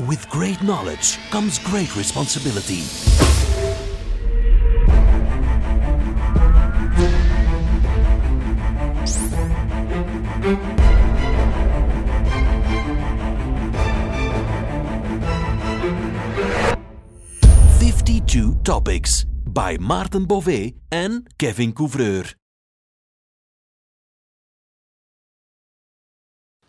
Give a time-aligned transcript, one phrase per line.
[0.00, 2.82] With great knowledge comes great responsibility.
[17.78, 22.34] Fifty-two topics by Maarten Bové and Kevin Couvreur.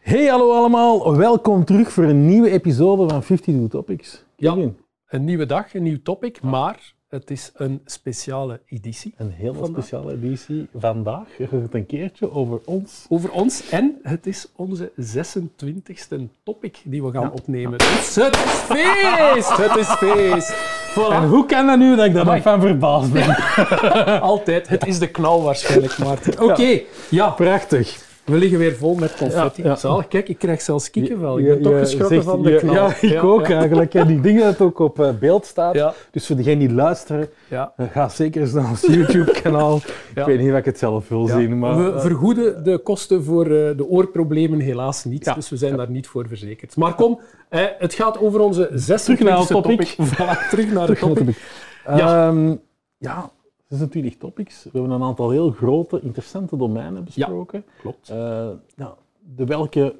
[0.05, 1.17] Hey, hallo allemaal.
[1.17, 4.23] Welkom terug voor een nieuwe episode van 52 Topics.
[4.35, 4.53] Ja.
[4.53, 4.77] Kevin,
[5.07, 10.13] Een nieuwe dag, een nieuw topic, maar het is een speciale editie Een hele speciale
[10.13, 10.67] editie.
[10.77, 13.05] Vandaag gaat het een keertje over ons.
[13.09, 17.77] over ons en het is onze 26e topic die we gaan opnemen.
[17.77, 19.57] Dus het is feest!
[19.67, 20.53] Het is feest!
[20.91, 21.13] Voilà.
[21.13, 23.35] En hoe kan dat nu dat ik daar nog van verbaasd ben?
[24.21, 24.67] Altijd.
[24.67, 26.41] Het is de knal waarschijnlijk, Maarten.
[26.41, 27.29] Oké, ja.
[27.29, 28.04] Prachtig.
[28.25, 29.61] We liggen weer vol met confetti.
[29.63, 29.75] Ja, ja.
[29.75, 30.07] Zalig.
[30.07, 31.37] Kijk, ik krijg zelfs kiekenvel.
[31.37, 32.73] Ik Je- ben toch geschrokken zegt- van de knal.
[32.73, 33.93] Ja, ik ook eigenlijk.
[33.93, 35.73] En ik denk dat het ook op eh, beeld staat.
[35.75, 35.93] Ja.
[36.11, 37.73] Dus voor degenen die luisteren, Ja.
[37.77, 39.79] eh, ga zeker eens naar ons YouTube-kanaal.
[40.15, 40.21] Ja.
[40.21, 41.37] Ik weet niet of ik het zelf wil Ja.
[41.39, 41.77] zien, maar...
[41.83, 45.33] we eh, vergoeden de kosten voor eh, de oorproblemen helaas niet, Ja.
[45.33, 46.75] dus we zijn daar niet voor verzekerd.
[46.75, 49.95] Maar kom, eh, het gaat over onze 26e Terug naar het topic.
[50.13, 51.17] Voilà, terug naar de naar het topic.
[51.17, 51.35] topic.
[52.99, 53.29] Ja.
[53.69, 54.63] Ehm, ja, 26 topics.
[54.63, 57.65] We hebben een aantal heel grote, interessante domeinen besproken.
[57.81, 58.09] Klopt.
[58.09, 58.93] Eh, nou,
[59.35, 59.95] de welke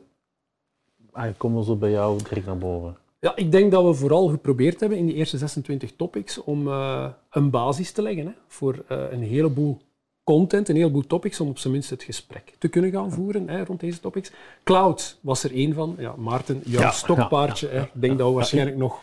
[1.11, 2.97] ah, komen zo bij jou direct naar boven?
[3.19, 7.07] Ja, ik denk dat we vooral geprobeerd hebben in die eerste 26 topics om eh,
[7.30, 9.77] een basis te leggen hè, voor eh, een heleboel
[10.23, 13.63] content, een heleboel topics, om op zijn minst het gesprek te kunnen gaan voeren hè,
[13.63, 14.31] rond deze topics.
[14.63, 15.95] Cloud was er één van.
[15.97, 17.67] Ja, Maarten, jouw Ja, stokpaardje.
[17.67, 17.81] hè.
[17.81, 19.02] Ik denk dat we waarschijnlijk nog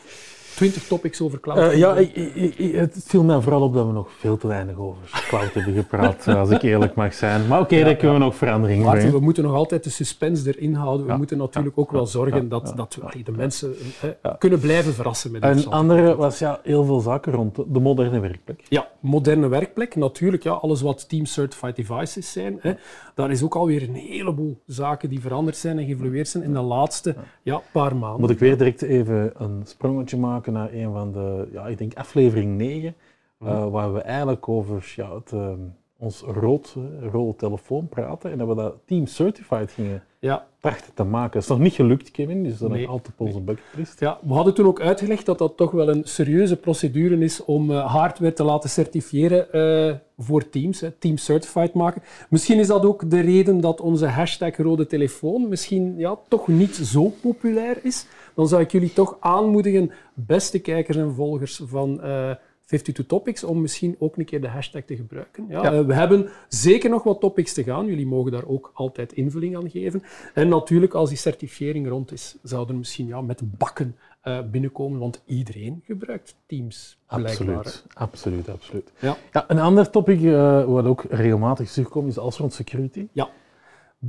[0.55, 3.75] 20 topics over cloud Eh, kunnen ja, ik, ik- ik- het viel mij vooral op
[3.75, 7.47] dat we nog veel te weinig over cloud hebben gepraat, als ik eerlijk mag zijn.
[7.47, 9.13] Maar oké, daar kunnen we nog verandering brengen.
[9.13, 11.07] we moeten nog altijd de suspense erin houden.
[11.07, 13.75] We Ja, moeten natuurlijk ook wel zorgen dat, dat we de mensen
[14.23, 17.81] eh, kunnen blijven verrassen met Een andere was ja, heel veel zaken rond de- de
[17.81, 18.63] moderne werkplek.
[18.69, 20.43] Ja, moderne werkplek, natuurlijk.
[20.43, 22.59] Ja, alles wat Team Certified Devices zijn.
[22.61, 22.73] Hè,
[23.15, 26.61] daar is ook alweer een heleboel zaken die veranderd zijn en geëvolueerd zijn in de
[26.61, 28.21] laatste ja, paar maanden.
[28.21, 31.95] Moet ik weer direct even een sprongetje maken naar een van de, ja, ik denk
[31.95, 32.95] aflevering 9,
[33.39, 35.59] eh, waar we eigenlijk over ja, het, ehm,
[35.99, 40.95] ons rood, eh, rode telefoon praten en dat we dat team certified gingen Ja, trachten
[40.95, 41.33] te maken.
[41.33, 44.01] Dat is nog niet gelukt, Kevin, dus dat is Nee, altijd op onze bucketlist.
[44.01, 47.71] ja, we hadden toen ook uitgelegd dat dat toch wel een serieuze procedure is om
[47.71, 52.03] eh, hardware te laten certifiëren voor Teams, hè, Team Certified maken.
[52.31, 56.75] Misschien is dat ook de reden dat onze hashtag rode telefoon misschien ja, toch niet
[56.75, 58.07] zo populair is.
[58.35, 62.31] Dan zou ik jullie toch aanmoedigen, beste kijkers en volgers van eh
[62.67, 65.47] 52 Topics, om misschien ook een keer de hashtag te gebruiken.
[65.49, 65.73] Ja, Ja.
[65.73, 67.87] eh, we hebben zeker nog wat topics te gaan.
[67.87, 70.03] Jullie mogen daar ook altijd invulling aan geven.
[70.35, 74.99] En natuurlijk, als die certifiering rond is, zouden er misschien ja, met bakken eh, binnenkomen,
[74.99, 76.99] want iedereen gebruikt Teams.
[77.07, 78.93] blijkbaar, Absoluut, absoluut, absoluut.
[79.01, 79.17] Ja.
[79.33, 80.21] Ja, een ander topic
[80.67, 83.07] wat ook regelmatig terugkomt is alles rond security.
[83.13, 83.29] Ja,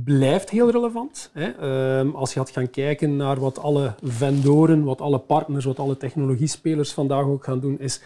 [0.02, 1.30] blijft heel relevant.
[1.32, 1.50] Hè.
[1.50, 5.96] Ehm, als je gaat gaan kijken naar wat alle vendoren, wat alle partners, wat alle
[5.96, 8.00] technologiespelers vandaag ook gaan doen, is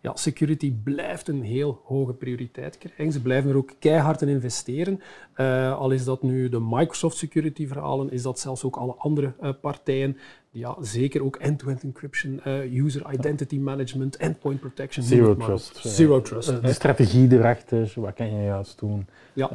[0.00, 3.12] ja, security blijft een heel hoge prioriteit krijgen.
[3.12, 5.00] Ze blijven er ook keihard in investeren.
[5.34, 9.32] Eh, al is dat nu de Microsoft security verhalen, is dat zelfs ook alle andere
[9.40, 10.16] eh, partijen.
[10.50, 15.04] Ja, zeker ook end-to-end encryption, eh, user identity management, endpoint protection.
[15.04, 15.76] Zero trust.
[15.76, 16.62] Zero trust.
[16.62, 19.06] De strategie erachter, wat kan je juist doen?
[19.32, 19.50] Ja.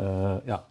[0.46, 0.66] Ja.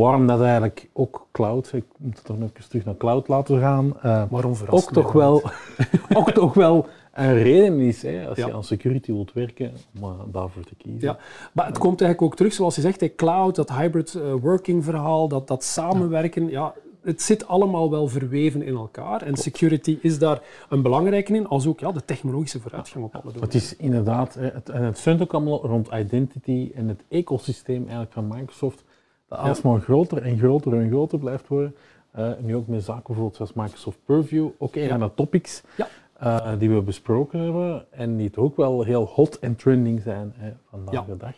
[0.00, 3.60] Waarom dat eigenlijk ook cloud, ik moet het toch nog eens terug naar cloud laten
[3.60, 5.42] gaan, eh, Waarom verrast ook toch, wel,
[6.18, 8.46] ook toch wel een reden is, hè, als Ja.
[8.46, 11.00] je aan security wilt werken, om eh, daarvoor te kiezen.
[11.00, 11.18] Ja,
[11.52, 14.84] maar het komt eigenlijk ook terug, zoals je zegt, hè, cloud, dat hybrid eh, working
[14.84, 19.22] verhaal, dat, dat samenwerken, ja, het zit allemaal wel verweven in elkaar.
[19.22, 23.22] En security is daar een belangrijke in, als ook ja, de technologische vooruitgang op alle
[23.24, 23.56] Het domeinen.
[23.60, 28.28] is inderdaad, het, en het steunt ook allemaal rond identity en het ecosysteem eigenlijk van
[28.28, 28.84] Microsoft,
[29.30, 31.76] dat alsmaar groter en groter en groter blijft worden.
[32.10, 35.62] Eh, nu ook met zaken bijvoorbeeld zoals Microsoft Purview, ook een van de topics
[36.12, 40.32] eh, die we besproken hebben en die toch ook wel heel hot en trending zijn
[40.36, 41.34] hè, vandaag de dag.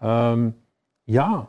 [0.00, 0.50] Ehm,
[1.02, 1.48] ja,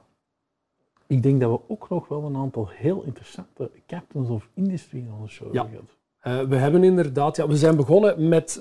[1.07, 5.11] ik denk dat we ook nog wel een aantal heel interessante captains of industry in
[5.19, 5.97] onze show hebben gehad.
[6.19, 8.59] Eh, we hebben inderdaad, ja, we zijn begonnen met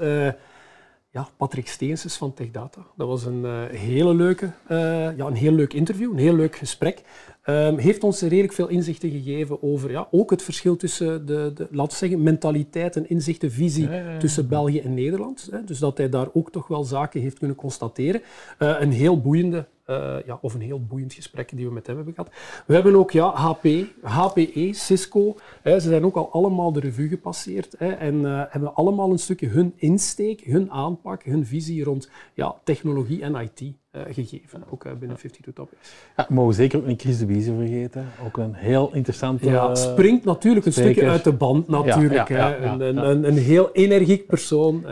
[1.19, 2.87] ja, Patrick Steenses van TechData.
[2.97, 4.79] Dat was een eh, hele leuke, eh,
[5.17, 7.03] ja, een heel leuk interview, een heel leuk gesprek.
[7.43, 11.69] Ehm, heeft ons redelijk veel inzichten gegeven over ja, ook het verschil tussen de, de
[11.71, 13.89] laten we zeggen, mentaliteit en inzichten, visie
[14.19, 15.49] tussen België en Nederland.
[15.51, 15.65] Hè.
[15.65, 18.23] Dus dat hij daar ook toch wel zaken heeft kunnen constateren.
[18.59, 21.97] Eh, een heel boeiende eh, ja, of een heel boeiend gesprek die we met hem
[21.97, 22.31] hebben gehad.
[22.67, 23.67] We hebben ook ja, HP,
[24.03, 25.37] HPE, Cisco.
[25.63, 29.19] Hè, ze zijn ook al allemaal de revue gepasseerd hè, en eh, hebben allemaal een
[29.19, 34.83] stukje hun insteek, hun aanpak, hun visie rond ja, technologie en IT eh, gegeven, ook
[34.83, 35.93] binnen 52 Topics.
[36.17, 38.07] Ja, we mogen zeker ook niet Chris de Biezen vergeten.
[38.27, 39.51] Ook een heel interessante...
[39.51, 42.29] Ja, springt natuurlijk een stukje uit de band, natuurlijk.
[42.29, 42.65] Ja, ja, hè.
[42.65, 44.85] ja, een, een, een, een heel energiek persoon.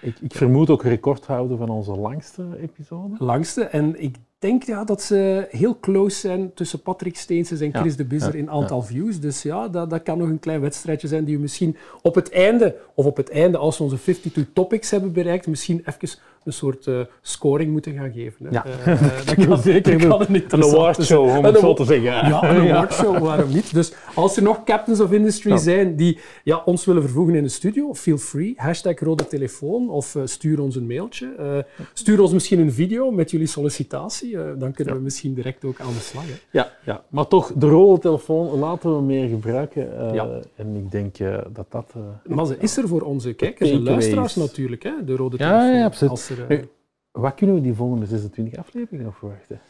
[0.00, 3.14] ik, ik vermoed ook recordhouder van onze langste episode.
[3.18, 3.62] langste.
[3.62, 7.96] En ik denk ja, dat ze heel close zijn tussen Patrick Steensens en Ja, Chris
[7.96, 9.20] de Bizzer ja, in aantal views.
[9.20, 12.30] Dus ja, dat, dat kan nog een klein wedstrijdje zijn die we misschien op het
[12.30, 16.18] einde, of op het einde als we onze 52 topics hebben bereikt, misschien even
[16.48, 18.46] een soort eh, scoring moeten gaan geven.
[18.46, 18.50] Hè.
[18.50, 18.64] Ja.
[18.84, 19.00] Eh,
[19.36, 22.04] dat kan, Zeker dat kan een awardshow, om het zo te zeggen.
[22.04, 23.74] Ja, een awardshow, waarom niet?
[23.74, 25.56] Dus als er nog captains of industry Ja.
[25.56, 28.52] zijn die ja, ons willen vervoegen in de studio, feel free.
[28.56, 31.34] Hashtag rode telefoon of eh, stuur ons een mailtje.
[31.38, 34.36] Eh, stuur ons misschien een video met jullie sollicitatie.
[34.38, 36.24] eh, dan kunnen we misschien direct ook aan de slag.
[36.26, 36.32] Hè.
[36.50, 39.98] Ja, ja, maar toch, de rode telefoon laten we meer gebruiken.
[40.08, 40.28] eh, Ja.
[40.56, 41.16] En ik denk
[41.52, 41.92] dat dat...
[41.94, 45.48] eh, Maar ze is er voor onze kijkers en luisteraars natuurlijk, hè, de rode Ja,
[45.58, 45.78] telefoon.
[45.78, 46.10] ja, absoluut.
[46.10, 46.68] Als er, Nu,
[47.10, 49.60] wat kunnen we die volgende 26 afleveringen nog verwachten?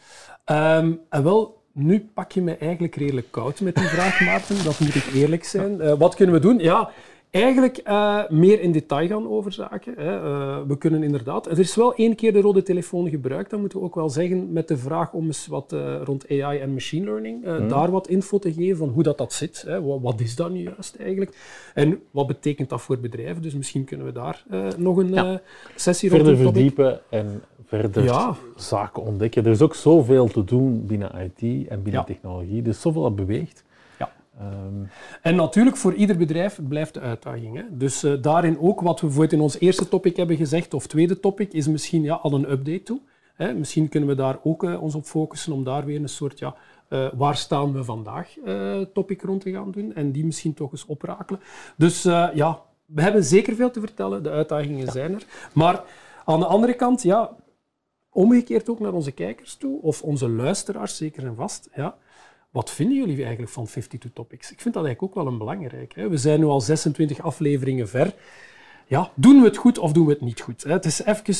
[0.45, 4.63] Ehm, en wel, nu pak je me eigenlijk redelijk koud met die vraag, Maarten.
[4.63, 5.81] Dat moet ik eerlijk zijn.
[5.81, 6.59] Eh, wat kunnen we doen?
[6.59, 6.89] Ja,
[7.29, 9.93] eigenlijk eh, meer in detail gaan over zaken.
[9.97, 10.15] Hè.
[10.15, 11.47] Eh, we kunnen inderdaad...
[11.47, 14.51] Er is wel één keer de rode telefoon gebruikt, dat moeten we ook wel zeggen,
[14.53, 18.07] met de vraag om eens wat eh, rond AI en machine learning, eh, daar wat
[18.07, 19.63] info te geven van hoe dat, dat zit.
[19.67, 19.81] Hè.
[19.81, 21.37] Wat, wat is dat nu juist eigenlijk?
[21.73, 23.41] En wat betekent dat voor bedrijven?
[23.41, 24.43] Dus misschien kunnen we daar
[24.77, 25.41] nog een Ja.
[25.75, 28.35] sessie rond Verder verdiepen en verder Ja.
[28.55, 29.45] zaken ontdekken.
[29.45, 32.03] Er is ook zoveel te doen binnen IT en binnen Ja.
[32.03, 32.61] technologie.
[32.61, 33.63] Er is zoveel dat beweegt.
[34.39, 34.83] Ehm,
[35.21, 37.55] En natuurlijk, voor ieder bedrijf blijft de uitdaging.
[37.55, 37.63] Hè.
[37.69, 41.19] Dus eh, daarin ook, wat we bijvoorbeeld in ons eerste topic hebben gezegd, of tweede
[41.19, 42.99] topic, is misschien ja, al een update toe.
[43.33, 43.53] Hè.
[43.53, 46.55] Misschien kunnen we daar ook eh, ons op focussen om daar weer een soort, ja,
[46.87, 48.33] eh, waar staan we vandaag
[48.93, 51.41] topic rond te gaan doen en die misschien toch eens oprakelen.
[51.77, 52.03] Dus
[52.33, 55.25] ja, we hebben zeker veel te vertellen, de uitdagingen zijn er.
[55.53, 55.83] Maar
[56.25, 57.35] aan de andere kant, ja,
[58.09, 61.97] omgekeerd ook naar onze kijkers toe, of onze luisteraars zeker en vast, ja,
[62.49, 64.51] wat vinden jullie eigenlijk van 52 Topics?
[64.51, 65.93] Ik vind dat eigenlijk ook wel een belangrijk.
[65.95, 66.09] Hè?
[66.09, 68.13] We zijn nu al 26 afleveringen ver.
[68.87, 70.63] Ja, doen we het goed of doen we het niet goed?
[70.63, 70.71] Hè?
[70.71, 71.35] Het is even,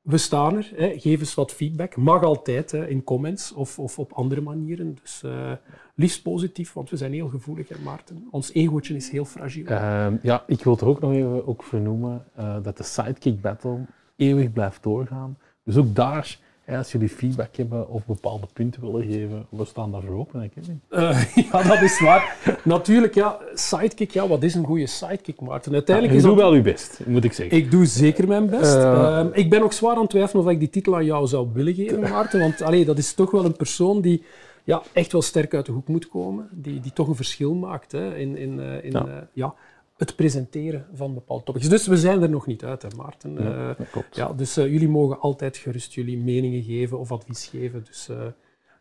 [0.00, 0.72] we staan er.
[0.74, 0.98] Hè?
[0.98, 1.96] Geef eens wat feedback.
[1.96, 2.88] Mag altijd hè?
[2.88, 4.98] in comments of, of op andere manieren.
[5.02, 5.52] Dus eh,
[5.94, 8.28] liefst positief, want we zijn heel gevoelig, hè, Maarten.
[8.30, 9.66] Ons egootje is heel fragiel.
[9.66, 13.78] ehm, ja, ik wil er ook nog even ook vernoemen eh, dat de Sidekick Battle
[14.16, 15.38] eeuwig blijft doorgaan.
[15.64, 20.14] Dus ook daar, als jullie feedback hebben of bepaalde punten willen geven, we staan daarvoor
[20.14, 20.40] open.
[20.40, 20.80] Hè, Kevin.
[20.88, 22.36] Eh, ja, dat is waar.
[22.64, 25.72] Natuurlijk, ja, sidekick, ja, wat is een goede sidekick, Maarten?
[25.72, 26.48] Uiteindelijk Je is doet dat...
[26.48, 27.56] wel je best, moet ik zeggen.
[27.56, 28.74] Ik doe zeker mijn best.
[28.74, 29.18] Eh.
[29.18, 31.48] Ehm, ik ben ook zwaar aan het twijfelen of ik die titel aan jou zou
[31.52, 32.40] willen geven, Maarten.
[32.40, 34.22] Want allee, dat is toch wel een persoon die
[34.64, 36.48] ja, echt wel sterk uit de hoek moet komen.
[36.52, 39.28] Die, die toch een verschil maakt hè, in, in, eh, in Ja.
[39.32, 39.54] ja,
[39.96, 41.68] het presenteren van bepaalde topics.
[41.68, 43.32] Dus we zijn er nog niet uit, hè, Maarten.
[43.32, 44.16] Ja, Eh, dat klopt.
[44.16, 47.84] ja, dus eh, jullie mogen altijd gerust jullie meningen geven of advies geven.
[47.84, 48.16] Dus eh,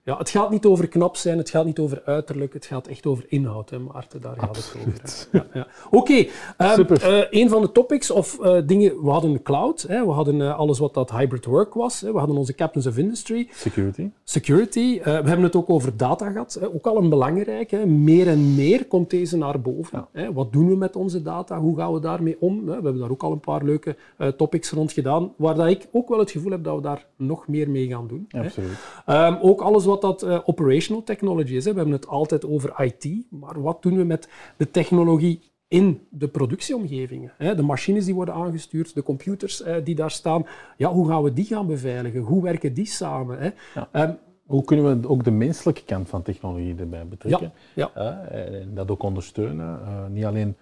[0.06, 3.06] ja, het gaat niet over knap zijn, het gaat niet over uiterlijk, het gaat echt
[3.06, 4.22] over inhoud, hè, Maarten.
[4.22, 5.28] Daar gaat het over.
[5.32, 5.68] Ja, ja.
[5.92, 6.26] Oké,
[6.58, 7.02] ehm, Super.
[7.04, 10.58] eh, een van de topics of eh, dingen, we hadden cloud, hè, we hadden eh,
[10.58, 14.10] alles wat dat hybrid work was, hè, we hadden onze captains of industry, Security.
[14.24, 17.72] security, we hebben het ook over data gehad, hè, ook al een belangrijk.
[17.72, 20.08] Hè, meer en meer komt deze naar boven.
[20.12, 20.34] Hè.
[20.34, 21.60] Wat doen we met onze data?
[21.60, 22.58] Hoe gaan we daarmee om?
[22.58, 22.64] Hè?
[22.66, 23.96] We hebben daar ook al een paar leuke
[24.38, 27.48] topics rond gedaan, waar dat ik ook wel het gevoel heb dat we daar nog
[27.48, 28.26] meer mee gaan doen.
[28.30, 28.44] hè.
[28.44, 28.78] Absoluut.
[29.06, 31.66] Ehm, ook alles wat dat eh, operational technology is.
[31.66, 31.72] Hè.
[31.72, 36.28] We hebben het altijd over IT, maar wat doen we met de technologie in de
[36.28, 37.32] productieomgevingen?
[37.38, 37.56] Hè?
[37.56, 40.46] De machines die worden aangestuurd, de computers eh, die daar staan.
[40.78, 42.22] Ja, hoe gaan we die gaan beveiligen?
[42.22, 43.40] Hoe werken die samen?
[43.40, 43.50] Hè?
[43.76, 43.90] Ja.
[43.92, 44.12] Ehm,
[44.46, 47.52] Hoe kunnen we ook de menselijke kant van technologie erbij betrekken?
[47.76, 47.92] ja.
[47.94, 49.80] Eh, en dat ook ondersteunen.
[49.86, 50.56] Eh, niet alleen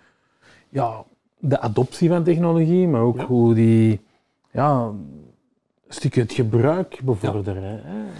[0.69, 1.03] ja,
[1.39, 3.25] de adoptie van technologie, maar ook Ja.
[3.25, 3.99] hoe die
[4.51, 4.91] ja,
[5.93, 7.63] stukje het gebruik bevorderen.
[7.63, 7.77] Hè?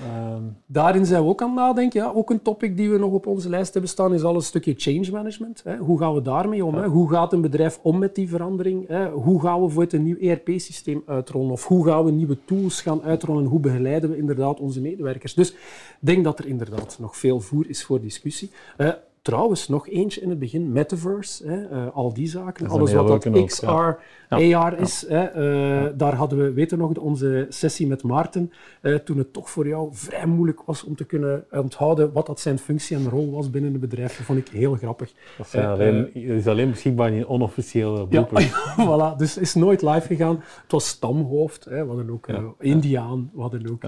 [0.08, 2.02] Ehm, Daarin zijn we ook aan het nadenken.
[2.02, 4.42] Ja, ook een topic die we nog op onze lijst hebben staan is al een
[4.42, 5.62] stukje change management.
[5.64, 5.78] Hè.
[5.78, 6.76] Hoe gaan we daarmee om?
[6.76, 6.88] Hè?
[6.88, 8.88] Hoe gaat een bedrijf om met die verandering?
[8.88, 9.10] Hè?
[9.10, 11.52] Hoe gaan we bijvoorbeeld een nieuw ERP-systeem uitrollen?
[11.52, 13.46] Of hoe gaan we nieuwe tools gaan uitrollen?
[13.46, 15.34] Hoe begeleiden we inderdaad onze medewerkers?
[15.34, 15.58] Dus ik
[16.00, 18.52] denk dat er inderdaad nog veel voer is voor discussie.
[18.78, 18.90] Eh,
[19.24, 23.28] Trouwens, nog eentje in het begin, metaverse, hè, eh, al die zaken, alles wat dat
[23.28, 24.60] ook, XR, ja.
[24.60, 25.06] AR is.
[25.08, 28.52] Hè, eh, Daar hadden we, weten nog, onze sessie met Maarten,
[28.82, 32.40] eh, toen het toch voor jou vrij moeilijk was om te kunnen onthouden wat dat
[32.40, 34.18] zijn functie en rol was binnen een bedrijf.
[34.18, 35.14] Dat vond ik heel grappig.
[35.38, 38.52] dat, zijn alleen, dat is alleen beschikbaar in onofficiële Ja, bloopers.
[38.88, 40.36] voilà, dus is nooit live gegaan.
[40.62, 42.28] Het was stamhoofd, hè, we hadden ook.
[42.60, 43.84] Indiaan, we hadden ook...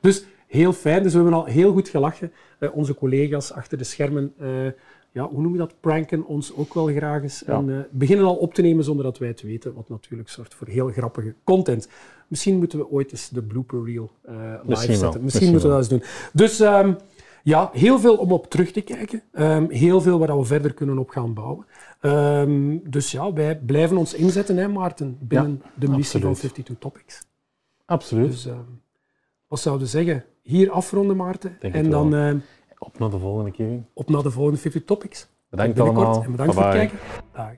[0.00, 1.02] Dus heel fijn.
[1.02, 2.32] Dus we hebben al heel goed gelachen.
[2.58, 4.48] Eh, onze collega's achter de schermen, eh,
[5.12, 7.42] ja, hoe noem je dat, pranken ons ook wel graag eens.
[7.46, 7.52] Ja.
[7.52, 10.54] En eh, beginnen al op te nemen zonder dat wij het weten, wat natuurlijk zorgt
[10.54, 11.88] voor heel grappige content.
[12.28, 15.22] Misschien moeten we ooit eens de blooper reel live Misschien zetten.
[15.22, 16.02] Misschien, misschien moeten we dat eens doen.
[16.32, 16.94] Dus ehm,
[17.42, 19.22] ja, heel veel om op terug te kijken.
[19.32, 21.66] Ehm, heel veel waar we verder kunnen op gaan bouwen.
[22.00, 26.54] Ehm, dus ja, wij blijven ons inzetten, hè, Maarten, binnen de missie van absoluut.
[26.54, 27.22] 52 Topics.
[27.84, 28.30] Absoluut.
[28.30, 28.48] Dus
[29.54, 30.24] wat zouden we zeggen?
[30.42, 31.56] Hier afronden, Maarten.
[31.60, 32.38] Denk en dan ehm,
[32.78, 33.86] Op naar de volgende, Kevin.
[33.92, 35.28] op naar de volgende 50 Topics.
[35.50, 36.22] Bedankt allemaal.
[36.22, 36.98] En bedankt voor het kijken.
[37.32, 37.52] Dag.